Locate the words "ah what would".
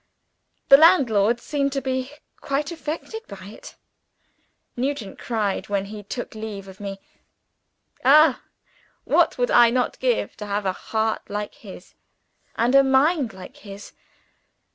8.03-9.51